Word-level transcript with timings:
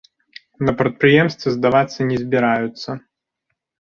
На 0.67 0.71
прадпрыемстве 0.79 1.53
здавацца 1.57 2.07
не 2.11 2.17
збіраюцца. 2.23 2.89